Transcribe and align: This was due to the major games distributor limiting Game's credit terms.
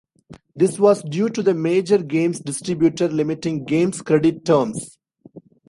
This 0.55 0.79
was 0.79 1.03
due 1.03 1.29
to 1.29 1.43
the 1.43 1.53
major 1.53 1.99
games 1.99 2.39
distributor 2.39 3.07
limiting 3.07 3.65
Game's 3.65 4.01
credit 4.01 4.43
terms. 4.45 4.97